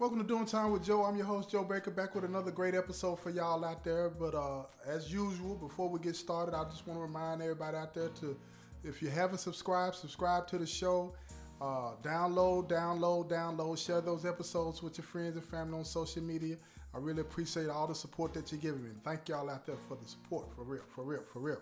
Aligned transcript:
Welcome 0.00 0.18
to 0.18 0.24
Doing 0.24 0.46
Time 0.46 0.70
with 0.70 0.82
Joe. 0.82 1.04
I'm 1.04 1.14
your 1.18 1.26
host, 1.26 1.50
Joe 1.50 1.62
Baker, 1.62 1.90
back 1.90 2.14
with 2.14 2.24
another 2.24 2.50
great 2.50 2.74
episode 2.74 3.20
for 3.20 3.28
y'all 3.28 3.62
out 3.62 3.84
there. 3.84 4.08
But 4.08 4.34
uh, 4.34 4.62
as 4.86 5.12
usual, 5.12 5.56
before 5.56 5.90
we 5.90 6.00
get 6.00 6.16
started, 6.16 6.54
I 6.56 6.64
just 6.70 6.86
want 6.86 6.98
to 6.98 7.02
remind 7.02 7.42
everybody 7.42 7.76
out 7.76 7.92
there 7.92 8.08
to, 8.08 8.34
if 8.82 9.02
you 9.02 9.10
haven't 9.10 9.40
subscribed, 9.40 9.96
subscribe 9.96 10.46
to 10.46 10.56
the 10.56 10.64
show. 10.66 11.12
Uh, 11.60 11.96
download, 12.02 12.70
download, 12.70 13.28
download. 13.28 13.76
Share 13.76 14.00
those 14.00 14.24
episodes 14.24 14.82
with 14.82 14.96
your 14.96 15.04
friends 15.04 15.36
and 15.36 15.44
family 15.44 15.76
on 15.76 15.84
social 15.84 16.22
media. 16.22 16.56
I 16.94 16.96
really 16.96 17.20
appreciate 17.20 17.68
all 17.68 17.86
the 17.86 17.94
support 17.94 18.32
that 18.32 18.50
you're 18.50 18.60
giving 18.62 18.82
me. 18.82 18.92
Thank 19.04 19.28
y'all 19.28 19.50
out 19.50 19.66
there 19.66 19.76
for 19.76 19.98
the 20.02 20.08
support, 20.08 20.46
for 20.56 20.64
real, 20.64 20.84
for 20.94 21.04
real, 21.04 21.24
for 21.30 21.40
real. 21.40 21.60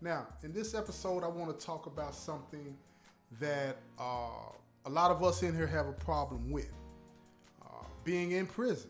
Now, 0.00 0.26
in 0.42 0.52
this 0.52 0.74
episode, 0.74 1.22
I 1.22 1.28
want 1.28 1.56
to 1.56 1.64
talk 1.64 1.86
about 1.86 2.16
something 2.16 2.76
that 3.38 3.76
uh, 3.96 4.50
a 4.86 4.90
lot 4.90 5.12
of 5.12 5.22
us 5.22 5.44
in 5.44 5.54
here 5.54 5.68
have 5.68 5.86
a 5.86 5.92
problem 5.92 6.50
with 6.50 6.72
being 8.06 8.32
in 8.32 8.46
prison. 8.46 8.88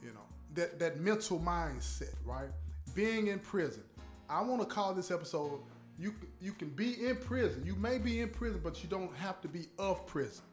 You 0.00 0.12
know, 0.12 0.26
that, 0.54 0.78
that 0.78 1.00
mental 1.00 1.40
mindset, 1.40 2.14
right? 2.24 2.50
Being 2.94 3.26
in 3.26 3.40
prison. 3.40 3.82
I 4.30 4.40
want 4.42 4.60
to 4.60 4.66
call 4.66 4.94
this 4.94 5.10
episode 5.10 5.60
you 5.98 6.14
you 6.40 6.52
can 6.52 6.68
be 6.68 7.06
in 7.06 7.16
prison. 7.16 7.62
You 7.64 7.74
may 7.74 7.98
be 7.98 8.20
in 8.20 8.28
prison, 8.28 8.60
but 8.62 8.82
you 8.82 8.88
don't 8.88 9.14
have 9.16 9.40
to 9.42 9.48
be 9.48 9.66
of 9.78 10.06
prison. 10.06 10.44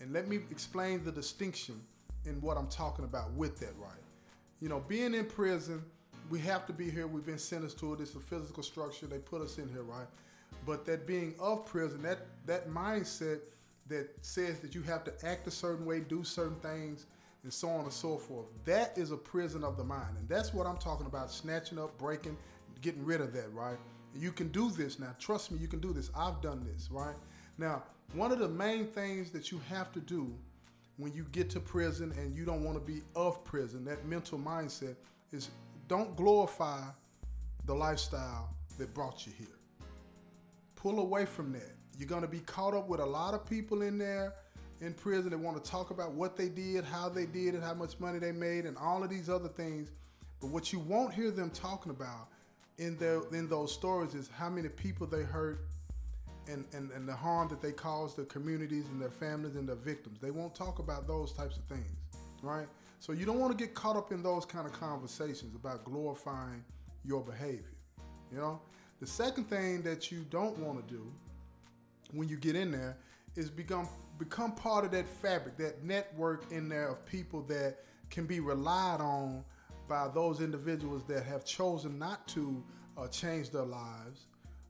And 0.00 0.12
let 0.12 0.28
me 0.28 0.40
explain 0.50 1.04
the 1.04 1.12
distinction 1.12 1.80
in 2.24 2.40
what 2.40 2.56
I'm 2.56 2.68
talking 2.68 3.04
about 3.04 3.32
with 3.32 3.58
that, 3.60 3.74
right? 3.78 3.92
You 4.60 4.68
know, 4.68 4.80
being 4.80 5.14
in 5.14 5.26
prison, 5.26 5.82
we 6.30 6.38
have 6.40 6.66
to 6.66 6.72
be 6.72 6.90
here. 6.90 7.06
We've 7.06 7.26
been 7.26 7.38
sentenced 7.38 7.78
to 7.80 7.94
it. 7.94 8.00
It's 8.00 8.14
a 8.14 8.20
physical 8.20 8.62
structure. 8.62 9.06
They 9.06 9.18
put 9.18 9.42
us 9.42 9.58
in 9.58 9.68
here, 9.68 9.82
right? 9.82 10.06
But 10.66 10.86
that 10.86 11.06
being 11.06 11.34
of 11.40 11.66
prison, 11.66 12.02
that 12.02 12.26
that 12.46 12.70
mindset 12.70 13.40
that 13.88 14.10
says 14.22 14.60
that 14.60 14.74
you 14.74 14.82
have 14.82 15.04
to 15.04 15.12
act 15.26 15.46
a 15.46 15.50
certain 15.50 15.84
way, 15.84 16.00
do 16.00 16.24
certain 16.24 16.58
things, 16.60 17.06
and 17.44 17.52
so 17.52 17.68
on 17.68 17.84
and 17.84 17.92
so 17.92 18.16
forth. 18.16 18.46
That 18.64 18.96
is 18.96 19.12
a 19.12 19.16
prison 19.16 19.62
of 19.62 19.76
the 19.76 19.84
mind. 19.84 20.16
And 20.18 20.28
that's 20.28 20.52
what 20.52 20.66
I'm 20.66 20.78
talking 20.78 21.06
about 21.06 21.30
snatching 21.30 21.78
up, 21.78 21.96
breaking, 21.98 22.36
getting 22.80 23.04
rid 23.04 23.20
of 23.20 23.32
that, 23.34 23.52
right? 23.52 23.78
You 24.16 24.32
can 24.32 24.48
do 24.48 24.70
this 24.70 24.98
now. 24.98 25.14
Trust 25.18 25.52
me, 25.52 25.58
you 25.58 25.68
can 25.68 25.78
do 25.78 25.92
this. 25.92 26.10
I've 26.16 26.40
done 26.40 26.64
this, 26.64 26.88
right? 26.90 27.14
Now, 27.58 27.84
one 28.14 28.32
of 28.32 28.38
the 28.38 28.48
main 28.48 28.86
things 28.86 29.30
that 29.30 29.52
you 29.52 29.60
have 29.68 29.92
to 29.92 30.00
do 30.00 30.34
when 30.96 31.12
you 31.12 31.26
get 31.32 31.50
to 31.50 31.60
prison 31.60 32.12
and 32.18 32.34
you 32.34 32.44
don't 32.44 32.64
want 32.64 32.78
to 32.78 32.92
be 32.92 33.02
of 33.14 33.44
prison, 33.44 33.84
that 33.84 34.06
mental 34.06 34.38
mindset 34.38 34.96
is 35.32 35.50
don't 35.88 36.16
glorify 36.16 36.80
the 37.66 37.74
lifestyle 37.74 38.54
that 38.78 38.94
brought 38.94 39.26
you 39.26 39.32
here. 39.36 39.46
Pull 40.76 41.00
away 41.00 41.24
from 41.26 41.52
that. 41.52 41.72
You're 41.98 42.08
going 42.08 42.22
to 42.22 42.28
be 42.28 42.40
caught 42.40 42.74
up 42.74 42.88
with 42.88 43.00
a 43.00 43.06
lot 43.06 43.34
of 43.34 43.44
people 43.44 43.82
in 43.82 43.98
there 43.98 44.34
in 44.80 44.92
prison 44.94 45.30
that 45.30 45.38
want 45.38 45.62
to 45.62 45.70
talk 45.70 45.90
about 45.90 46.12
what 46.12 46.36
they 46.36 46.48
did, 46.48 46.84
how 46.84 47.08
they 47.08 47.26
did 47.26 47.54
it, 47.54 47.62
how 47.62 47.74
much 47.74 47.98
money 48.00 48.18
they 48.18 48.32
made, 48.32 48.66
and 48.66 48.76
all 48.76 49.02
of 49.02 49.10
these 49.10 49.28
other 49.28 49.48
things. 49.48 49.90
But 50.40 50.48
what 50.48 50.72
you 50.72 50.78
won't 50.80 51.12
hear 51.14 51.30
them 51.30 51.50
talking 51.50 51.90
about 51.90 52.28
in 52.78 52.96
their 52.96 53.22
in 53.32 53.48
those 53.48 53.72
stories 53.72 54.14
is 54.14 54.28
how 54.28 54.48
many 54.48 54.68
people 54.68 55.06
they 55.06 55.22
hurt 55.22 55.66
and, 56.48 56.64
and, 56.72 56.90
and 56.90 57.08
the 57.08 57.14
harm 57.14 57.48
that 57.48 57.62
they 57.62 57.72
caused 57.72 58.16
their 58.16 58.24
communities 58.26 58.84
and 58.90 59.00
their 59.00 59.10
families 59.10 59.56
and 59.56 59.68
their 59.68 59.76
victims. 59.76 60.18
They 60.20 60.30
won't 60.30 60.54
talk 60.54 60.78
about 60.78 61.06
those 61.06 61.32
types 61.32 61.56
of 61.56 61.64
things, 61.64 61.96
right? 62.42 62.66
So 63.00 63.12
you 63.12 63.24
don't 63.26 63.38
want 63.38 63.56
to 63.56 63.64
get 63.64 63.74
caught 63.74 63.96
up 63.96 64.12
in 64.12 64.22
those 64.22 64.44
kind 64.44 64.66
of 64.66 64.72
conversations 64.72 65.54
about 65.54 65.84
glorifying 65.84 66.64
your 67.04 67.22
behavior. 67.22 67.72
You 68.32 68.38
know? 68.38 68.60
The 69.00 69.06
second 69.06 69.44
thing 69.50 69.82
that 69.82 70.10
you 70.10 70.24
don't 70.30 70.58
want 70.58 70.86
to 70.86 70.94
do 70.94 71.12
when 72.12 72.28
you 72.28 72.36
get 72.36 72.56
in 72.56 72.70
there 72.70 72.96
is 73.36 73.50
become 73.50 73.88
become 74.18 74.52
part 74.52 74.84
of 74.84 74.90
that 74.92 75.08
fabric, 75.08 75.56
that 75.56 75.82
network 75.82 76.50
in 76.52 76.68
there 76.68 76.88
of 76.88 77.04
people 77.04 77.42
that 77.42 77.78
can 78.10 78.26
be 78.26 78.40
relied 78.40 79.00
on 79.00 79.44
by 79.88 80.08
those 80.08 80.40
individuals 80.40 81.02
that 81.04 81.24
have 81.24 81.44
chosen 81.44 81.98
not 81.98 82.26
to 82.28 82.62
uh, 82.96 83.08
change 83.08 83.50
their 83.50 83.64
lives, 83.64 84.26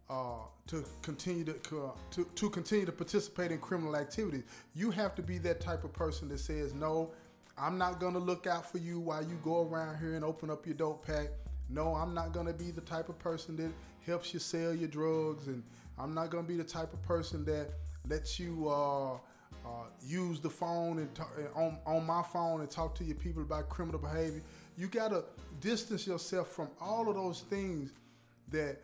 uh, 0.09 0.39
to 0.67 0.85
continue 1.03 1.45
to, 1.45 1.93
to 2.11 2.25
to 2.35 2.51
continue 2.51 2.87
to 2.87 2.93
participate 2.93 3.51
in 3.53 3.59
criminal 3.59 3.97
activities. 3.97 4.45
You 4.75 4.91
have 4.93 5.15
to 5.17 5.23
be 5.23 5.39
that 5.39 5.61
type 5.61 5.85
of 5.85 5.93
person 5.93 6.29
that 6.29 6.41
says, 6.41 6.75
"No, 6.75 7.13
I'm 7.57 7.79
not 7.79 8.01
going 8.01 8.15
to 8.15 8.19
look 8.19 8.47
out 8.47 8.71
for 8.71 8.79
you 8.79 8.99
while 8.99 9.23
you 9.23 9.39
go 9.43 9.69
around 9.69 9.99
here 9.99 10.15
and 10.15 10.25
open 10.25 10.51
up 10.51 10.67
your 10.67 10.75
dope 10.75 11.07
pack. 11.07 11.29
No, 11.69 11.95
I'm 11.95 12.13
not 12.13 12.33
going 12.33 12.47
to 12.47 12.53
be 12.53 12.71
the 12.71 12.81
type 12.81 13.09
of 13.09 13.19
person 13.19 13.57
that 13.57 13.71
helps 14.05 14.35
you 14.35 14.41
sell 14.41 14.75
your 14.75 14.89
drugs, 14.89 15.47
and 15.47 15.63
I'm 15.99 16.15
not 16.15 16.31
going 16.31 16.45
to 16.45 16.49
be 16.49 16.57
the 16.57 16.65
type 16.65 16.93
of 16.93 17.03
person 17.03 17.45
that 17.45 17.71
lets 18.09 18.39
you." 18.39 18.69
Uh, 18.69 19.19
uh, 19.65 19.87
use 20.03 20.41
the 20.41 20.51
phone 20.51 20.99
and 20.99 21.15
talk, 21.15 21.33
on, 21.55 21.79
on 21.87 22.05
my 22.05 22.23
phone 22.23 22.61
and 22.61 22.71
talk 22.71 22.95
to 22.95 23.05
your 23.05 23.17
people 23.17 23.43
about 23.43 23.69
criminal 23.69 23.99
behavior. 23.99 24.43
You 24.77 24.89
got 24.89 25.09
to 25.09 25.25
distance 25.61 26.07
yourself 26.07 26.49
from 26.49 26.69
all 26.81 27.09
of 27.09 27.15
those 27.15 27.41
things 27.43 27.93
that 28.51 28.83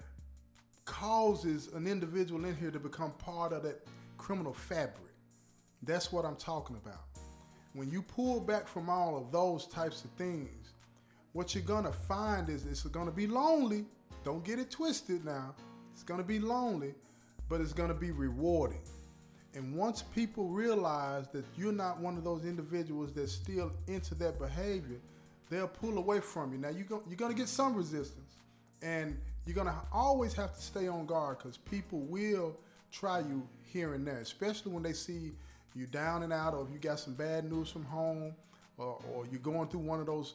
causes 0.85 1.69
an 1.75 1.87
individual 1.87 2.45
in 2.45 2.57
here 2.57 2.71
to 2.71 2.79
become 2.79 3.13
part 3.13 3.53
of 3.53 3.63
that 3.65 3.87
criminal 4.17 4.53
fabric. 4.53 5.13
That's 5.83 6.13
what 6.13 6.25
I'm 6.25 6.37
talking 6.37 6.77
about. 6.77 7.05
When 7.75 7.91
you 7.91 8.03
pull 8.03 8.41
back 8.41 8.67
from 8.67 8.89
all 8.89 9.17
of 9.17 9.31
those 9.31 9.67
types 9.67 10.05
of 10.05 10.11
things, 10.13 10.73
what 11.33 11.55
you're 11.55 11.63
gonna 11.63 11.93
find 11.93 12.49
is 12.49 12.65
it's 12.65 12.83
gonna 12.83 13.13
be 13.13 13.27
lonely. 13.27 13.85
Don't 14.25 14.45
get 14.45 14.59
it 14.59 14.71
twisted 14.71 15.25
now. 15.25 15.55
It's 15.93 16.03
gonna 16.03 16.25
be 16.25 16.41
lonely, 16.41 16.95
but 17.49 17.61
it's 17.61 17.73
gonna 17.73 17.95
be 17.95 18.11
rewarding. 18.11 18.81
And 19.55 19.75
once 19.75 20.03
people 20.03 20.49
realize 20.49 21.27
that 21.29 21.45
you're 21.57 21.73
not 21.73 21.99
one 22.01 22.17
of 22.17 22.25
those 22.25 22.45
individuals 22.45 23.13
that's 23.13 23.33
still 23.33 23.73
into 23.89 24.15
that 24.17 24.39
behavior, 24.39 24.99
they'll 25.49 25.67
pull 25.67 25.99
away 25.99 26.21
from 26.21 26.53
you. 26.53 26.59
Now 26.59 26.69
you're 26.69 26.85
going, 26.85 27.03
you're 27.09 27.29
to 27.29 27.35
get 27.35 27.49
some 27.49 27.75
resistance, 27.75 28.37
and 28.81 29.19
you're 29.45 29.57
going 29.57 29.67
to 29.67 29.75
always 29.93 30.35
have 30.35 30.55
to 30.55 30.63
stay 30.63 30.87
on 30.87 31.07
guard 31.07 31.39
because 31.39 31.57
people 31.57 32.01
will 32.01 32.57
try 32.93 33.21
you 33.21 33.47
here 33.65 33.95
and 33.95 34.07
there, 34.07 34.19
especially 34.19 34.73
when 34.73 34.83
they 34.83 34.93
see 34.93 35.33
you 35.75 35.87
down 35.87 36.23
and 36.23 36.33
out, 36.33 36.55
or 36.55 36.65
if 36.65 36.73
you 36.73 36.79
got 36.79 37.01
some 37.01 37.15
bad 37.15 37.51
news 37.51 37.69
from 37.69 37.85
home, 37.85 38.35
or, 38.79 38.99
or 39.13 39.27
you're 39.31 39.41
going 39.41 39.69
through 39.69 39.81
one 39.81 40.01
of 40.01 40.07
those 40.07 40.35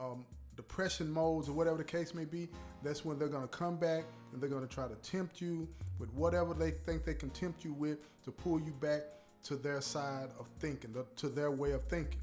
um, 0.00 0.24
depression 0.56 1.10
modes 1.10 1.48
or 1.48 1.52
whatever 1.52 1.76
the 1.76 1.84
case 1.84 2.14
may 2.14 2.24
be, 2.24 2.48
that's 2.82 3.04
when 3.04 3.18
they're 3.18 3.28
going 3.28 3.42
to 3.42 3.48
come 3.48 3.76
back 3.76 4.04
and 4.32 4.40
they're 4.40 4.50
going 4.50 4.66
to 4.66 4.72
try 4.72 4.86
to 4.86 4.94
tempt 4.96 5.40
you 5.40 5.68
with 5.98 6.12
whatever 6.14 6.54
they 6.54 6.70
think 6.70 7.04
they 7.04 7.14
can 7.14 7.30
tempt 7.30 7.64
you 7.64 7.72
with 7.72 7.98
to 8.24 8.30
pull 8.30 8.60
you 8.60 8.72
back 8.72 9.02
to 9.44 9.56
their 9.56 9.80
side 9.80 10.28
of 10.38 10.48
thinking, 10.58 10.94
to 11.16 11.28
their 11.28 11.50
way 11.50 11.72
of 11.72 11.82
thinking. 11.84 12.20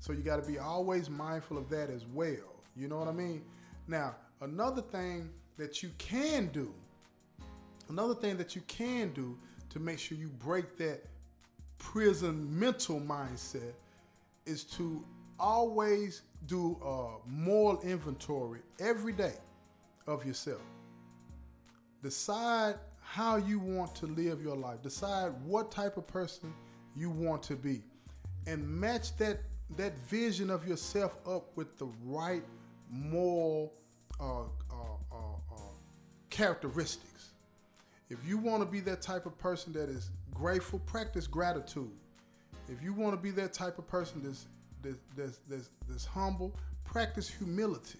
So 0.00 0.12
you 0.12 0.22
got 0.22 0.42
to 0.42 0.50
be 0.50 0.58
always 0.58 1.08
mindful 1.08 1.56
of 1.56 1.68
that 1.70 1.88
as 1.88 2.04
well. 2.06 2.62
You 2.76 2.88
know 2.88 2.98
what 2.98 3.08
I 3.08 3.12
mean? 3.12 3.42
Now, 3.86 4.16
another 4.40 4.82
thing 4.82 5.30
that 5.56 5.82
you 5.82 5.90
can 5.98 6.48
do, 6.48 6.74
another 7.88 8.14
thing 8.14 8.36
that 8.36 8.56
you 8.56 8.62
can 8.66 9.12
do 9.12 9.38
to 9.70 9.78
make 9.78 9.98
sure 9.98 10.18
you 10.18 10.28
break 10.28 10.76
that 10.78 11.04
prison 11.78 12.46
mental 12.58 13.00
mindset 13.00 13.72
is 14.46 14.64
to 14.64 15.04
always 15.38 16.22
do 16.46 16.78
a 16.84 17.28
moral 17.28 17.80
inventory 17.82 18.60
every 18.78 19.12
day 19.12 19.34
of 20.06 20.24
yourself. 20.26 20.60
Decide 22.02 22.74
how 23.00 23.36
you 23.36 23.58
want 23.58 23.94
to 23.96 24.06
live 24.06 24.42
your 24.42 24.56
life. 24.56 24.82
Decide 24.82 25.32
what 25.44 25.70
type 25.70 25.96
of 25.96 26.06
person 26.06 26.52
you 26.96 27.10
want 27.10 27.42
to 27.44 27.56
be. 27.56 27.82
And 28.46 28.66
match 28.68 29.16
that 29.16 29.38
that 29.76 29.96
vision 30.00 30.50
of 30.50 30.68
yourself 30.68 31.16
up 31.26 31.56
with 31.56 31.78
the 31.78 31.86
right 32.04 32.44
moral 32.90 33.72
uh, 34.20 34.42
uh, 34.42 34.44
uh, 35.10 35.16
uh 35.50 35.56
characteristics. 36.30 37.30
If 38.10 38.18
you 38.26 38.36
want 38.36 38.62
to 38.62 38.66
be 38.66 38.80
that 38.80 39.00
type 39.00 39.24
of 39.26 39.38
person 39.38 39.72
that 39.72 39.88
is 39.88 40.10
grateful, 40.32 40.78
practice 40.80 41.26
gratitude. 41.26 41.90
If 42.68 42.82
you 42.82 42.92
want 42.92 43.14
to 43.14 43.20
be 43.20 43.30
that 43.32 43.52
type 43.52 43.78
of 43.78 43.88
person 43.88 44.22
that's 44.22 44.46
that's, 45.16 45.38
that's, 45.48 45.70
that's 45.88 46.04
humble, 46.04 46.54
practice 46.84 47.28
humility. 47.28 47.98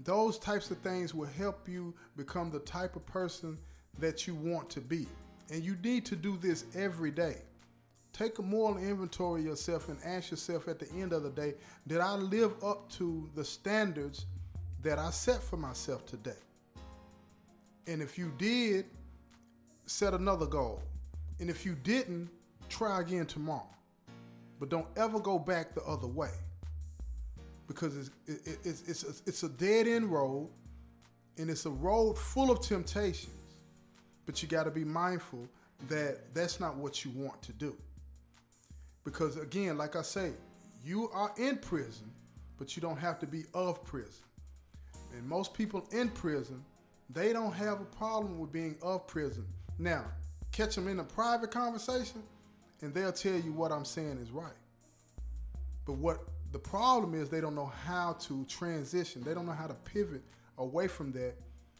Those 0.00 0.38
types 0.38 0.70
of 0.70 0.78
things 0.78 1.14
will 1.14 1.28
help 1.28 1.68
you 1.68 1.94
become 2.16 2.50
the 2.50 2.60
type 2.60 2.96
of 2.96 3.06
person 3.06 3.58
that 3.98 4.26
you 4.26 4.34
want 4.34 4.68
to 4.70 4.80
be. 4.80 5.06
And 5.50 5.62
you 5.62 5.76
need 5.82 6.04
to 6.06 6.16
do 6.16 6.36
this 6.36 6.64
every 6.74 7.10
day. 7.10 7.36
Take 8.12 8.38
a 8.38 8.42
moral 8.42 8.78
inventory 8.78 9.40
of 9.40 9.46
yourself 9.46 9.88
and 9.88 9.98
ask 10.04 10.30
yourself 10.30 10.68
at 10.68 10.78
the 10.78 10.90
end 10.92 11.12
of 11.12 11.22
the 11.22 11.30
day, 11.30 11.54
did 11.86 12.00
I 12.00 12.14
live 12.14 12.52
up 12.62 12.90
to 12.92 13.28
the 13.34 13.44
standards 13.44 14.26
that 14.82 14.98
I 14.98 15.10
set 15.10 15.42
for 15.42 15.56
myself 15.56 16.06
today? 16.06 16.32
And 17.86 18.00
if 18.00 18.16
you 18.16 18.32
did, 18.38 18.86
set 19.86 20.14
another 20.14 20.46
goal. 20.46 20.80
And 21.40 21.50
if 21.50 21.66
you 21.66 21.74
didn't, 21.74 22.30
try 22.68 23.00
again 23.00 23.26
tomorrow. 23.26 23.68
But 24.58 24.68
don't 24.68 24.86
ever 24.96 25.18
go 25.20 25.38
back 25.38 25.74
the 25.74 25.82
other 25.82 26.06
way 26.06 26.30
because 27.66 27.96
it's, 27.96 28.10
it, 28.26 28.58
it's, 28.64 28.82
it's, 28.88 29.02
a, 29.04 29.28
it's 29.28 29.42
a 29.42 29.48
dead 29.48 29.86
end 29.86 30.10
road 30.12 30.48
and 31.38 31.50
it's 31.50 31.66
a 31.66 31.70
road 31.70 32.18
full 32.18 32.50
of 32.50 32.60
temptations. 32.60 33.30
But 34.26 34.42
you 34.42 34.48
got 34.48 34.64
to 34.64 34.70
be 34.70 34.84
mindful 34.84 35.48
that 35.88 36.34
that's 36.34 36.60
not 36.60 36.76
what 36.76 37.04
you 37.04 37.10
want 37.14 37.42
to 37.42 37.52
do. 37.52 37.76
Because 39.04 39.36
again, 39.36 39.76
like 39.76 39.96
I 39.96 40.02
say, 40.02 40.32
you 40.84 41.10
are 41.12 41.32
in 41.36 41.58
prison, 41.58 42.10
but 42.58 42.76
you 42.76 42.80
don't 42.80 42.96
have 42.96 43.18
to 43.20 43.26
be 43.26 43.44
of 43.52 43.84
prison. 43.84 44.24
And 45.12 45.28
most 45.28 45.54
people 45.54 45.86
in 45.92 46.08
prison, 46.08 46.62
they 47.10 47.32
don't 47.32 47.52
have 47.52 47.80
a 47.80 47.84
problem 47.84 48.38
with 48.38 48.52
being 48.52 48.76
of 48.82 49.06
prison. 49.06 49.44
Now, 49.78 50.04
catch 50.52 50.74
them 50.74 50.88
in 50.88 51.00
a 51.00 51.04
private 51.04 51.50
conversation, 51.50 52.22
and 52.80 52.92
they'll 52.92 53.12
tell 53.12 53.34
you 53.34 53.52
what 53.52 53.72
I'm 53.72 53.84
saying 53.84 54.18
is 54.18 54.30
right. 54.30 54.52
But 55.86 55.94
what 55.94 56.20
the 56.52 56.58
problem 56.58 57.14
is, 57.14 57.28
they 57.28 57.40
don't 57.40 57.54
know 57.54 57.72
how 57.84 58.12
to 58.20 58.44
transition. 58.44 59.22
They 59.22 59.34
don't 59.34 59.46
know 59.46 59.52
how 59.52 59.66
to 59.66 59.74
pivot 59.74 60.22
away 60.58 60.88
from 60.88 61.12
that 61.12 61.34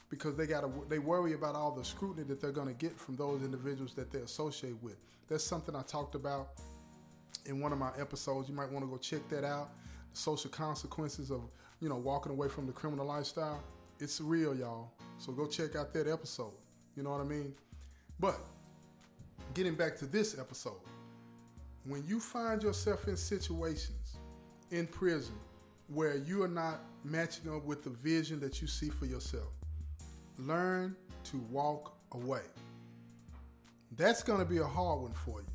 because 0.09 0.35
they 0.35 0.45
got 0.45 0.61
to 0.61 0.69
they 0.89 0.99
worry 0.99 1.33
about 1.33 1.55
all 1.55 1.71
the 1.71 1.83
scrutiny 1.83 2.25
that 2.27 2.41
they're 2.41 2.51
going 2.51 2.67
to 2.67 2.73
get 2.73 2.97
from 2.97 3.15
those 3.15 3.41
individuals 3.41 3.93
that 3.93 4.11
they 4.11 4.19
associate 4.19 4.75
with. 4.81 4.97
That's 5.27 5.43
something 5.43 5.75
I 5.75 5.81
talked 5.81 6.15
about 6.15 6.49
in 7.45 7.59
one 7.59 7.71
of 7.71 7.79
my 7.79 7.91
episodes. 7.99 8.49
You 8.49 8.55
might 8.55 8.69
want 8.69 8.85
to 8.85 8.91
go 8.91 8.97
check 8.97 9.27
that 9.29 9.43
out. 9.43 9.69
The 10.13 10.19
social 10.19 10.49
consequences 10.49 11.31
of 11.31 11.41
you 11.79 11.89
know 11.89 11.97
walking 11.97 12.31
away 12.31 12.49
from 12.49 12.67
the 12.67 12.73
criminal 12.73 13.05
lifestyle. 13.05 13.63
It's 13.99 14.19
real, 14.19 14.55
y'all. 14.55 14.91
So 15.17 15.31
go 15.31 15.47
check 15.47 15.75
out 15.75 15.93
that 15.93 16.07
episode. 16.07 16.53
You 16.95 17.03
know 17.03 17.11
what 17.11 17.21
I 17.21 17.25
mean? 17.25 17.53
But 18.19 18.39
getting 19.53 19.75
back 19.75 19.95
to 19.97 20.05
this 20.05 20.37
episode, 20.37 20.81
when 21.85 22.03
you 22.07 22.19
find 22.19 22.63
yourself 22.63 23.07
in 23.07 23.15
situations 23.15 24.17
in 24.71 24.87
prison 24.87 25.35
where 25.87 26.17
you 26.17 26.43
are 26.43 26.47
not 26.47 26.81
matching 27.03 27.53
up 27.53 27.63
with 27.63 27.83
the 27.83 27.91
vision 27.91 28.39
that 28.39 28.61
you 28.61 28.67
see 28.67 28.89
for 28.89 29.05
yourself, 29.05 29.51
learn 30.37 30.95
to 31.25 31.37
walk 31.51 31.95
away. 32.13 32.41
That's 33.95 34.23
going 34.23 34.39
to 34.39 34.45
be 34.45 34.57
a 34.57 34.65
hard 34.65 35.01
one 35.01 35.13
for 35.13 35.41
you 35.41 35.47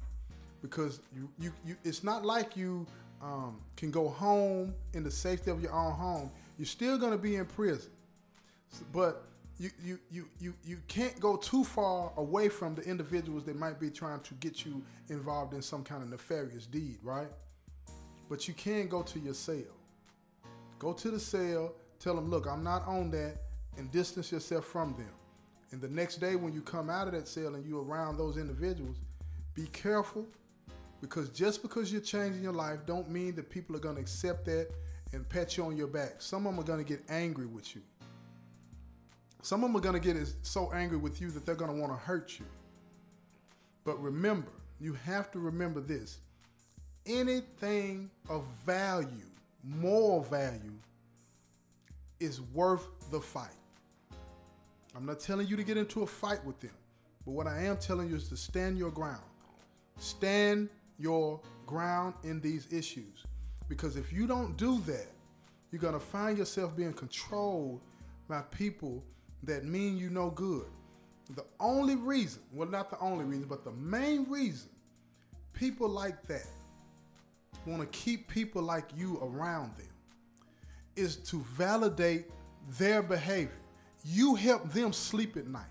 because 0.62 1.00
you, 1.14 1.28
you, 1.38 1.52
you 1.64 1.76
it's 1.84 2.04
not 2.04 2.24
like 2.24 2.56
you 2.56 2.86
um, 3.22 3.60
can 3.76 3.90
go 3.90 4.08
home 4.08 4.74
in 4.94 5.02
the 5.02 5.10
safety 5.10 5.50
of 5.50 5.62
your 5.62 5.72
own 5.72 5.92
home. 5.92 6.30
You're 6.58 6.66
still 6.66 6.96
going 6.96 7.12
to 7.12 7.18
be 7.18 7.36
in 7.36 7.44
prison, 7.44 7.90
but 8.92 9.29
you, 9.60 9.70
you, 9.84 9.98
you, 10.10 10.24
you, 10.40 10.54
you 10.64 10.78
can't 10.88 11.20
go 11.20 11.36
too 11.36 11.64
far 11.64 12.12
away 12.16 12.48
from 12.48 12.74
the 12.74 12.82
individuals 12.82 13.44
that 13.44 13.56
might 13.56 13.78
be 13.78 13.90
trying 13.90 14.20
to 14.20 14.32
get 14.34 14.64
you 14.64 14.82
involved 15.10 15.52
in 15.52 15.60
some 15.60 15.84
kind 15.84 16.02
of 16.02 16.08
nefarious 16.08 16.64
deed, 16.64 16.96
right? 17.02 17.28
But 18.30 18.48
you 18.48 18.54
can 18.54 18.88
go 18.88 19.02
to 19.02 19.18
your 19.18 19.34
cell. 19.34 19.76
Go 20.78 20.94
to 20.94 21.10
the 21.10 21.20
cell, 21.20 21.74
tell 21.98 22.14
them, 22.14 22.30
look, 22.30 22.46
I'm 22.46 22.64
not 22.64 22.88
on 22.88 23.10
that, 23.10 23.36
and 23.76 23.92
distance 23.92 24.32
yourself 24.32 24.64
from 24.64 24.94
them. 24.94 25.12
And 25.72 25.80
the 25.82 25.88
next 25.88 26.16
day, 26.16 26.36
when 26.36 26.54
you 26.54 26.62
come 26.62 26.88
out 26.88 27.06
of 27.06 27.12
that 27.12 27.28
cell 27.28 27.54
and 27.54 27.66
you're 27.66 27.84
around 27.84 28.16
those 28.16 28.38
individuals, 28.38 28.96
be 29.52 29.66
careful 29.66 30.26
because 31.02 31.28
just 31.28 31.60
because 31.60 31.92
you're 31.92 32.00
changing 32.00 32.42
your 32.42 32.54
life 32.54 32.78
don't 32.86 33.10
mean 33.10 33.34
that 33.34 33.50
people 33.50 33.76
are 33.76 33.80
going 33.80 33.96
to 33.96 34.00
accept 34.00 34.46
that 34.46 34.68
and 35.12 35.28
pat 35.28 35.58
you 35.58 35.64
on 35.64 35.76
your 35.76 35.86
back. 35.86 36.22
Some 36.22 36.46
of 36.46 36.54
them 36.54 36.64
are 36.64 36.66
going 36.66 36.82
to 36.82 36.88
get 36.88 37.02
angry 37.10 37.46
with 37.46 37.76
you. 37.76 37.82
Some 39.42 39.64
of 39.64 39.70
them 39.70 39.76
are 39.76 39.80
going 39.80 40.00
to 40.00 40.14
get 40.14 40.16
so 40.42 40.70
angry 40.72 40.98
with 40.98 41.20
you 41.20 41.30
that 41.30 41.46
they're 41.46 41.54
going 41.54 41.72
to 41.72 41.80
want 41.80 41.92
to 41.92 41.98
hurt 41.98 42.38
you. 42.38 42.46
But 43.84 44.00
remember, 44.02 44.52
you 44.78 44.92
have 45.04 45.30
to 45.32 45.38
remember 45.38 45.80
this. 45.80 46.18
Anything 47.06 48.10
of 48.28 48.44
value, 48.66 49.30
moral 49.64 50.22
value, 50.22 50.74
is 52.18 52.40
worth 52.40 52.86
the 53.10 53.20
fight. 53.20 53.48
I'm 54.94 55.06
not 55.06 55.20
telling 55.20 55.46
you 55.46 55.56
to 55.56 55.64
get 55.64 55.76
into 55.76 56.02
a 56.02 56.06
fight 56.06 56.44
with 56.44 56.60
them, 56.60 56.74
but 57.24 57.32
what 57.32 57.46
I 57.46 57.64
am 57.64 57.78
telling 57.78 58.10
you 58.10 58.16
is 58.16 58.28
to 58.28 58.36
stand 58.36 58.76
your 58.76 58.90
ground. 58.90 59.22
Stand 59.98 60.68
your 60.98 61.40
ground 61.66 62.14
in 62.24 62.40
these 62.40 62.66
issues. 62.70 63.24
Because 63.68 63.96
if 63.96 64.12
you 64.12 64.26
don't 64.26 64.56
do 64.56 64.80
that, 64.80 65.06
you're 65.70 65.80
going 65.80 65.94
to 65.94 66.00
find 66.00 66.36
yourself 66.36 66.76
being 66.76 66.92
controlled 66.92 67.80
by 68.28 68.42
people 68.50 69.02
that 69.44 69.64
mean 69.64 69.96
you 69.96 70.10
no 70.10 70.30
good. 70.30 70.66
The 71.34 71.44
only 71.60 71.96
reason, 71.96 72.42
well, 72.52 72.68
not 72.68 72.90
the 72.90 72.98
only 72.98 73.24
reason, 73.24 73.46
but 73.48 73.64
the 73.64 73.72
main 73.72 74.28
reason 74.28 74.68
people 75.52 75.88
like 75.88 76.22
that 76.26 76.46
want 77.66 77.80
to 77.80 77.98
keep 77.98 78.28
people 78.28 78.62
like 78.62 78.86
you 78.96 79.18
around 79.22 79.76
them 79.76 79.86
is 80.96 81.16
to 81.16 81.40
validate 81.40 82.26
their 82.78 83.02
behavior. 83.02 83.52
You 84.04 84.34
help 84.34 84.72
them 84.72 84.92
sleep 84.92 85.36
at 85.36 85.46
night. 85.46 85.64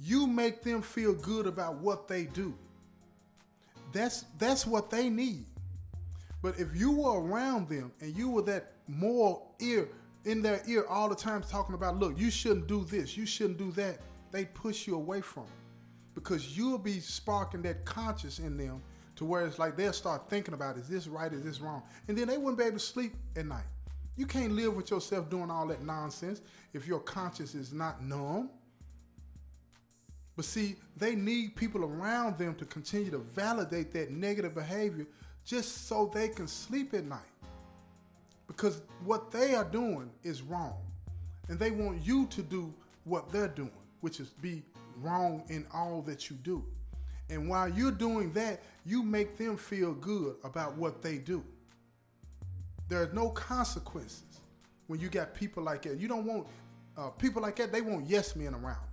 You 0.00 0.26
make 0.26 0.62
them 0.62 0.82
feel 0.82 1.14
good 1.14 1.46
about 1.46 1.76
what 1.76 2.08
they 2.08 2.24
do. 2.24 2.54
That's 3.92 4.24
that's 4.38 4.66
what 4.66 4.90
they 4.90 5.08
need. 5.08 5.46
But 6.42 6.58
if 6.58 6.74
you 6.74 6.90
were 6.92 7.22
around 7.22 7.68
them 7.68 7.92
and 8.00 8.14
you 8.16 8.28
were 8.28 8.42
that 8.42 8.72
moral 8.88 9.54
ear 9.60 9.88
in 10.24 10.42
their 10.42 10.62
ear 10.66 10.86
all 10.88 11.08
the 11.08 11.14
time 11.14 11.42
talking 11.42 11.74
about, 11.74 11.98
look, 11.98 12.18
you 12.18 12.30
shouldn't 12.30 12.66
do 12.66 12.84
this, 12.84 13.16
you 13.16 13.26
shouldn't 13.26 13.58
do 13.58 13.70
that, 13.72 13.98
they 14.30 14.44
push 14.46 14.86
you 14.86 14.94
away 14.94 15.20
from 15.20 15.44
it. 15.44 15.48
Because 16.14 16.56
you'll 16.56 16.78
be 16.78 17.00
sparking 17.00 17.62
that 17.62 17.84
conscience 17.84 18.38
in 18.38 18.56
them 18.56 18.82
to 19.16 19.24
where 19.24 19.46
it's 19.46 19.58
like 19.58 19.76
they'll 19.76 19.92
start 19.92 20.28
thinking 20.28 20.54
about 20.54 20.76
is 20.76 20.88
this 20.88 21.06
right, 21.06 21.32
is 21.32 21.44
this 21.44 21.60
wrong? 21.60 21.82
And 22.08 22.16
then 22.16 22.28
they 22.28 22.38
wouldn't 22.38 22.58
be 22.58 22.64
able 22.64 22.78
to 22.78 22.84
sleep 22.84 23.14
at 23.36 23.46
night. 23.46 23.64
You 24.16 24.26
can't 24.26 24.52
live 24.52 24.74
with 24.74 24.90
yourself 24.90 25.28
doing 25.28 25.50
all 25.50 25.66
that 25.68 25.82
nonsense 25.82 26.40
if 26.72 26.86
your 26.86 27.00
conscience 27.00 27.54
is 27.54 27.72
not 27.72 28.02
numb. 28.02 28.50
But 30.36 30.44
see, 30.44 30.76
they 30.96 31.14
need 31.14 31.54
people 31.56 31.84
around 31.84 32.38
them 32.38 32.54
to 32.56 32.64
continue 32.64 33.10
to 33.10 33.18
validate 33.18 33.92
that 33.92 34.10
negative 34.10 34.54
behavior 34.54 35.06
just 35.44 35.86
so 35.88 36.10
they 36.12 36.28
can 36.28 36.48
sleep 36.48 36.94
at 36.94 37.04
night. 37.04 37.20
Because 38.56 38.82
what 39.04 39.30
they 39.30 39.54
are 39.54 39.64
doing 39.64 40.10
is 40.22 40.42
wrong. 40.42 40.76
And 41.48 41.58
they 41.58 41.70
want 41.70 42.00
you 42.02 42.26
to 42.26 42.42
do 42.42 42.72
what 43.04 43.30
they're 43.30 43.48
doing, 43.48 43.70
which 44.00 44.20
is 44.20 44.28
be 44.28 44.62
wrong 45.00 45.42
in 45.48 45.66
all 45.74 46.02
that 46.02 46.30
you 46.30 46.36
do. 46.36 46.64
And 47.28 47.48
while 47.48 47.68
you're 47.68 47.90
doing 47.90 48.32
that, 48.34 48.62
you 48.84 49.02
make 49.02 49.36
them 49.36 49.56
feel 49.56 49.92
good 49.94 50.36
about 50.44 50.76
what 50.76 51.02
they 51.02 51.18
do. 51.18 51.44
There 52.88 53.02
are 53.02 53.10
no 53.12 53.30
consequences 53.30 54.40
when 54.86 55.00
you 55.00 55.08
got 55.08 55.34
people 55.34 55.62
like 55.62 55.82
that. 55.82 55.98
You 55.98 56.06
don't 56.06 56.26
want 56.26 56.46
uh, 56.96 57.08
people 57.10 57.42
like 57.42 57.56
that. 57.56 57.72
They 57.72 57.80
want 57.80 58.06
yes 58.06 58.36
men 58.36 58.54
around, 58.54 58.86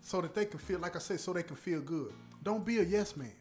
so 0.00 0.20
that 0.20 0.34
they 0.34 0.44
can 0.44 0.58
feel 0.58 0.78
like 0.78 0.96
I 0.96 1.00
say, 1.00 1.16
so 1.16 1.32
they 1.32 1.42
can 1.42 1.56
feel 1.56 1.80
good. 1.80 2.12
Don't 2.42 2.64
be 2.64 2.78
a 2.78 2.82
yes 2.82 3.16
man 3.16 3.32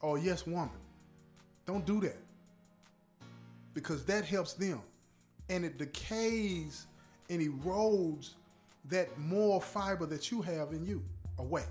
or 0.00 0.18
yes 0.18 0.46
woman. 0.46 0.70
Don't 1.66 1.84
do 1.84 2.00
that 2.02 2.16
because 3.78 4.04
that 4.04 4.24
helps 4.24 4.54
them, 4.54 4.80
and 5.48 5.64
it 5.64 5.78
decays 5.78 6.86
and 7.30 7.40
erodes 7.40 8.30
that 8.86 9.16
moral 9.18 9.60
fiber 9.60 10.06
that 10.06 10.30
you 10.30 10.42
have 10.42 10.72
in 10.72 10.84
you 10.84 11.02
away. 11.38 11.64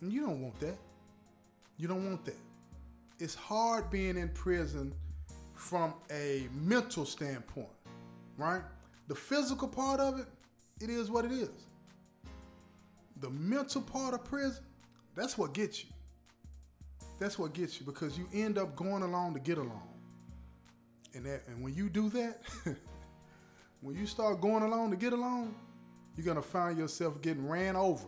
And 0.00 0.12
you 0.12 0.20
don't 0.22 0.42
want 0.42 0.58
that. 0.60 0.78
You 1.78 1.88
don't 1.88 2.06
want 2.06 2.24
that 2.26 2.36
it's 3.18 3.34
hard 3.34 3.90
being 3.90 4.16
in 4.16 4.28
prison 4.30 4.92
from 5.54 5.94
a 6.10 6.48
mental 6.52 7.04
standpoint, 7.04 7.68
right? 8.36 8.62
The 9.08 9.14
physical 9.14 9.68
part 9.68 10.00
of 10.00 10.18
it, 10.18 10.26
it 10.80 10.90
is 10.90 11.10
what 11.10 11.24
it 11.24 11.32
is. 11.32 11.48
The 13.20 13.30
mental 13.30 13.80
part 13.80 14.12
of 14.12 14.24
prison, 14.24 14.62
that's 15.14 15.38
what 15.38 15.54
gets 15.54 15.84
you. 15.84 15.90
That's 17.18 17.38
what 17.38 17.54
gets 17.54 17.80
you 17.80 17.86
because 17.86 18.18
you 18.18 18.28
end 18.34 18.58
up 18.58 18.76
going 18.76 19.02
along 19.02 19.32
to 19.34 19.40
get 19.40 19.56
along. 19.56 19.88
And 21.16 21.24
that 21.24 21.42
and 21.48 21.64
when 21.64 21.74
you 21.74 21.88
do 21.88 22.10
that, 22.10 22.42
when 23.80 23.96
you 23.96 24.06
start 24.06 24.38
going 24.42 24.62
along 24.62 24.90
to 24.90 24.96
get 24.96 25.14
along, 25.14 25.54
you're 26.14 26.26
gonna 26.26 26.42
find 26.42 26.78
yourself 26.78 27.22
getting 27.22 27.48
ran 27.48 27.74
over. 27.74 28.06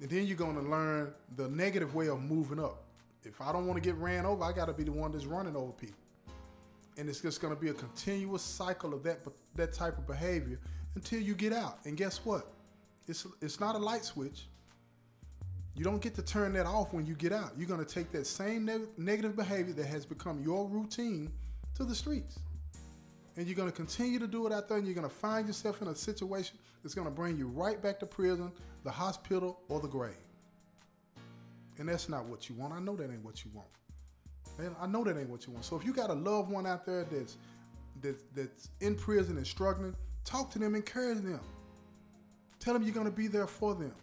And 0.00 0.08
then 0.08 0.26
you're 0.26 0.38
gonna 0.38 0.62
learn 0.62 1.12
the 1.36 1.48
negative 1.48 1.94
way 1.94 2.08
of 2.08 2.22
moving 2.22 2.58
up. 2.58 2.82
If 3.24 3.42
I 3.42 3.52
don't 3.52 3.66
want 3.66 3.82
to 3.82 3.86
get 3.86 3.98
ran 3.98 4.24
over, 4.24 4.42
I 4.42 4.52
got 4.52 4.66
to 4.66 4.72
be 4.72 4.84
the 4.84 4.92
one 4.92 5.12
that's 5.12 5.26
running 5.26 5.56
over 5.56 5.72
people. 5.72 5.98
And 6.96 7.08
it's 7.08 7.20
just 7.20 7.40
to 7.40 7.54
be 7.54 7.68
a 7.68 7.74
continuous 7.74 8.42
cycle 8.42 8.94
of 8.94 9.02
that 9.02 9.18
that 9.56 9.74
type 9.74 9.98
of 9.98 10.06
behavior 10.06 10.58
until 10.94 11.20
you 11.20 11.34
get 11.34 11.52
out. 11.52 11.80
And 11.84 11.94
guess 11.94 12.24
what? 12.24 12.52
It's 13.06 13.26
it's 13.42 13.60
not 13.60 13.74
a 13.74 13.78
light 13.78 14.04
switch. 14.04 14.46
You 15.74 15.84
don't 15.84 16.00
get 16.00 16.14
to 16.14 16.22
turn 16.22 16.54
that 16.54 16.64
off 16.64 16.94
when 16.94 17.04
you 17.04 17.14
get 17.14 17.32
out. 17.32 17.52
You're 17.58 17.68
going 17.68 17.84
to 17.84 17.94
take 17.94 18.10
that 18.12 18.26
same 18.26 18.64
ne- 18.64 18.86
negative 18.96 19.36
behavior 19.36 19.74
that 19.74 19.84
has 19.84 20.06
become 20.06 20.40
your 20.42 20.66
routine 20.66 21.30
to 21.76 21.84
the 21.84 21.94
streets. 21.94 22.38
And 23.36 23.46
you're 23.46 23.56
going 23.56 23.70
to 23.70 23.74
continue 23.74 24.18
to 24.18 24.26
do 24.26 24.46
it 24.46 24.52
out 24.52 24.68
there, 24.68 24.78
and 24.78 24.86
you're 24.86 24.94
going 24.94 25.08
to 25.08 25.14
find 25.14 25.46
yourself 25.46 25.82
in 25.82 25.88
a 25.88 25.94
situation 25.94 26.58
that's 26.82 26.94
going 26.94 27.06
to 27.06 27.12
bring 27.12 27.36
you 27.36 27.48
right 27.48 27.80
back 27.82 28.00
to 28.00 28.06
prison, 28.06 28.50
the 28.82 28.90
hospital, 28.90 29.60
or 29.68 29.80
the 29.80 29.88
grave. 29.88 30.14
And 31.78 31.88
that's 31.88 32.08
not 32.08 32.24
what 32.24 32.48
you 32.48 32.54
want. 32.54 32.72
I 32.72 32.80
know 32.80 32.96
that 32.96 33.10
ain't 33.10 33.24
what 33.24 33.44
you 33.44 33.50
want. 33.54 33.68
And 34.58 34.74
I 34.80 34.86
know 34.86 35.04
that 35.04 35.18
ain't 35.18 35.28
what 35.28 35.46
you 35.46 35.52
want. 35.52 35.66
So 35.66 35.76
if 35.76 35.84
you 35.84 35.92
got 35.92 36.08
a 36.08 36.14
loved 36.14 36.50
one 36.50 36.66
out 36.66 36.86
there 36.86 37.04
that's 37.04 37.36
that's, 38.00 38.22
that's 38.34 38.70
in 38.80 38.94
prison 38.94 39.36
and 39.36 39.46
struggling, 39.46 39.94
talk 40.24 40.50
to 40.52 40.58
them, 40.58 40.74
encourage 40.74 41.18
them. 41.18 41.40
Tell 42.58 42.72
them 42.72 42.82
you're 42.82 42.94
going 42.94 43.06
to 43.06 43.12
be 43.12 43.26
there 43.26 43.46
for 43.46 43.74
them. 43.74 43.94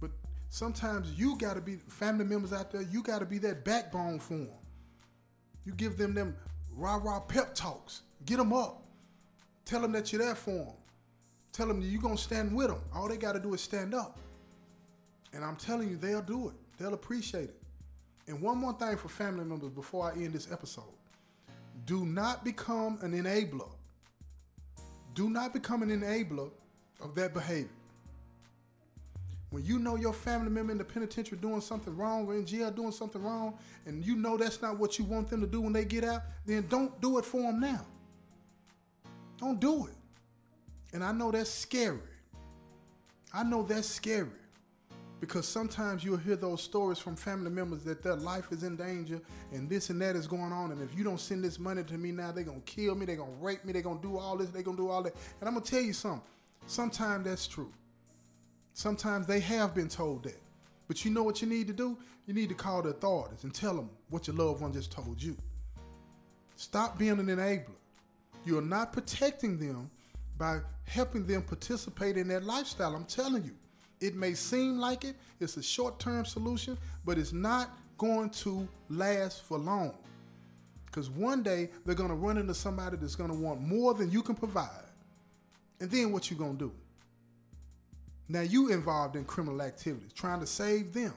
But 0.00 0.10
Sometimes 0.54 1.18
you 1.18 1.36
got 1.36 1.54
to 1.54 1.60
be 1.60 1.74
family 1.88 2.24
members 2.24 2.52
out 2.52 2.70
there. 2.70 2.82
You 2.82 3.02
got 3.02 3.18
to 3.18 3.26
be 3.26 3.38
that 3.38 3.64
backbone 3.64 4.20
for 4.20 4.34
them. 4.34 4.48
You 5.64 5.72
give 5.72 5.96
them 5.96 6.14
them 6.14 6.36
rah 6.76 7.00
rah 7.02 7.20
pep 7.20 7.54
talks. 7.54 8.02
Get 8.26 8.38
them 8.38 8.52
up. 8.52 8.82
Tell 9.64 9.80
them 9.80 9.92
that 9.92 10.12
you're 10.12 10.22
there 10.22 10.34
for 10.34 10.50
them. 10.50 10.74
Tell 11.52 11.68
them 11.68 11.80
you're 11.82 12.02
gonna 12.02 12.16
stand 12.16 12.54
with 12.54 12.68
them. 12.68 12.80
All 12.94 13.08
they 13.08 13.16
got 13.16 13.32
to 13.32 13.40
do 13.40 13.54
is 13.54 13.60
stand 13.60 13.94
up. 13.94 14.18
And 15.32 15.44
I'm 15.44 15.56
telling 15.56 15.88
you, 15.88 15.96
they'll 15.96 16.22
do 16.22 16.48
it. 16.48 16.54
They'll 16.78 16.94
appreciate 16.94 17.50
it. 17.50 17.62
And 18.26 18.40
one 18.40 18.58
more 18.58 18.72
thing 18.72 18.96
for 18.96 19.08
family 19.08 19.44
members 19.44 19.70
before 19.70 20.10
I 20.10 20.14
end 20.14 20.32
this 20.32 20.50
episode 20.50 20.94
do 21.86 22.06
not 22.06 22.44
become 22.44 22.98
an 23.02 23.12
enabler. 23.12 23.70
Do 25.14 25.28
not 25.28 25.52
become 25.52 25.82
an 25.82 25.90
enabler 25.90 26.50
of 27.00 27.14
that 27.16 27.34
behavior. 27.34 27.68
When 29.54 29.64
you 29.64 29.78
know 29.78 29.94
your 29.94 30.12
family 30.12 30.50
member 30.50 30.72
in 30.72 30.78
the 30.78 30.84
penitentiary 30.84 31.38
doing 31.38 31.60
something 31.60 31.96
wrong 31.96 32.26
or 32.26 32.34
in 32.34 32.44
jail 32.44 32.72
doing 32.72 32.90
something 32.90 33.22
wrong, 33.22 33.56
and 33.86 34.04
you 34.04 34.16
know 34.16 34.36
that's 34.36 34.60
not 34.60 34.80
what 34.80 34.98
you 34.98 35.04
want 35.04 35.30
them 35.30 35.40
to 35.42 35.46
do 35.46 35.60
when 35.60 35.72
they 35.72 35.84
get 35.84 36.02
out, 36.02 36.22
then 36.44 36.66
don't 36.68 37.00
do 37.00 37.18
it 37.18 37.24
for 37.24 37.40
them 37.40 37.60
now. 37.60 37.86
Don't 39.38 39.60
do 39.60 39.86
it. 39.86 39.94
And 40.92 41.04
I 41.04 41.12
know 41.12 41.30
that's 41.30 41.50
scary. 41.50 42.00
I 43.32 43.44
know 43.44 43.62
that's 43.62 43.86
scary 43.86 44.26
because 45.20 45.46
sometimes 45.46 46.02
you'll 46.02 46.16
hear 46.16 46.34
those 46.34 46.60
stories 46.60 46.98
from 46.98 47.14
family 47.14 47.52
members 47.52 47.84
that 47.84 48.02
their 48.02 48.16
life 48.16 48.50
is 48.50 48.64
in 48.64 48.74
danger 48.74 49.20
and 49.52 49.70
this 49.70 49.88
and 49.88 50.02
that 50.02 50.16
is 50.16 50.26
going 50.26 50.50
on 50.50 50.72
and 50.72 50.82
if 50.82 50.98
you 50.98 51.04
don't 51.04 51.20
send 51.20 51.44
this 51.44 51.60
money 51.60 51.84
to 51.84 51.96
me 51.96 52.10
now 52.10 52.32
they're 52.32 52.42
going 52.42 52.60
to 52.60 52.72
kill 52.72 52.96
me 52.96 53.06
they're 53.06 53.14
going 53.14 53.30
to 53.38 53.44
rape 53.44 53.64
me 53.64 53.72
they're 53.72 53.82
going 53.82 54.00
to 54.00 54.02
do 54.02 54.18
all 54.18 54.36
this 54.36 54.50
they're 54.50 54.62
going 54.62 54.76
to 54.76 54.82
do 54.82 54.90
all 54.90 55.02
that 55.02 55.14
and 55.40 55.48
i'm 55.48 55.54
going 55.54 55.64
to 55.64 55.70
tell 55.70 55.80
you 55.80 55.92
something 55.92 56.20
sometimes 56.66 57.24
that's 57.24 57.46
true 57.46 57.72
sometimes 58.74 59.26
they 59.26 59.40
have 59.40 59.74
been 59.74 59.88
told 59.88 60.22
that 60.22 60.40
but 60.86 61.04
you 61.04 61.10
know 61.10 61.22
what 61.22 61.40
you 61.40 61.48
need 61.48 61.66
to 61.66 61.72
do 61.72 61.96
you 62.26 62.34
need 62.34 62.48
to 62.48 62.54
call 62.54 62.82
the 62.82 62.90
authorities 62.90 63.44
and 63.44 63.54
tell 63.54 63.74
them 63.74 63.88
what 64.10 64.26
your 64.26 64.36
loved 64.36 64.60
one 64.60 64.72
just 64.72 64.92
told 64.92 65.20
you 65.22 65.36
stop 66.56 66.98
being 66.98 67.18
an 67.18 67.26
enabler 67.26 67.66
you're 68.44 68.62
not 68.62 68.92
protecting 68.92 69.58
them 69.58 69.90
by 70.36 70.58
helping 70.86 71.26
them 71.26 71.40
participate 71.42 72.16
in 72.16 72.28
that 72.28 72.44
lifestyle 72.44 72.94
i'm 72.94 73.04
telling 73.04 73.42
you 73.42 73.54
it 74.04 74.14
may 74.14 74.34
seem 74.34 74.78
like 74.78 75.04
it, 75.04 75.16
it's 75.40 75.56
a 75.56 75.62
short 75.62 75.98
term 75.98 76.24
solution, 76.24 76.76
but 77.04 77.18
it's 77.18 77.32
not 77.32 77.70
going 77.96 78.30
to 78.30 78.68
last 78.90 79.42
for 79.44 79.58
long. 79.58 79.94
Because 80.86 81.10
one 81.10 81.42
day 81.42 81.70
they're 81.84 81.94
going 81.94 82.10
to 82.10 82.14
run 82.14 82.38
into 82.38 82.54
somebody 82.54 82.96
that's 82.96 83.16
going 83.16 83.30
to 83.30 83.36
want 83.36 83.60
more 83.60 83.94
than 83.94 84.10
you 84.10 84.22
can 84.22 84.34
provide. 84.34 84.68
And 85.80 85.90
then 85.90 86.12
what 86.12 86.30
you 86.30 86.36
going 86.36 86.58
to 86.58 86.66
do? 86.66 86.72
Now 88.28 88.40
you 88.40 88.70
involved 88.70 89.16
in 89.16 89.24
criminal 89.24 89.60
activities, 89.60 90.12
trying 90.12 90.40
to 90.40 90.46
save 90.46 90.92
them. 90.92 91.12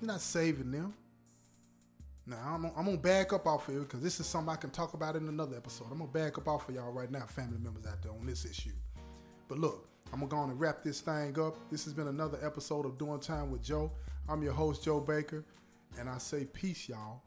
You're 0.00 0.08
not 0.08 0.20
saving 0.20 0.70
them. 0.70 0.94
Now 2.26 2.38
I'm, 2.46 2.64
I'm 2.76 2.84
gonna 2.84 2.96
back 2.96 3.32
up 3.32 3.46
off 3.46 3.68
of 3.68 3.76
it 3.76 3.80
because 3.80 4.00
this 4.00 4.20
is 4.20 4.26
something 4.26 4.52
I 4.52 4.56
can 4.56 4.70
talk 4.70 4.94
about 4.94 5.16
in 5.16 5.28
another 5.28 5.56
episode. 5.56 5.86
I'm 5.90 5.98
gonna 5.98 6.10
back 6.10 6.38
up 6.38 6.46
off 6.46 6.68
of 6.68 6.74
y'all 6.74 6.92
right 6.92 7.10
now, 7.10 7.26
family 7.26 7.58
members 7.58 7.86
out 7.86 8.02
there 8.02 8.12
on 8.12 8.24
this 8.24 8.44
issue. 8.44 8.70
But 9.48 9.58
look, 9.58 9.88
I'm 10.12 10.20
gonna 10.20 10.30
go 10.30 10.36
on 10.36 10.50
and 10.50 10.60
wrap 10.60 10.84
this 10.84 11.00
thing 11.00 11.38
up. 11.40 11.56
This 11.70 11.84
has 11.84 11.92
been 11.92 12.06
another 12.06 12.38
episode 12.42 12.86
of 12.86 12.98
Doing 12.98 13.18
Time 13.18 13.50
with 13.50 13.62
Joe. 13.62 13.90
I'm 14.28 14.42
your 14.42 14.52
host, 14.52 14.84
Joe 14.84 15.00
Baker, 15.00 15.44
and 15.98 16.08
I 16.08 16.18
say 16.18 16.44
peace, 16.44 16.88
y'all. 16.88 17.22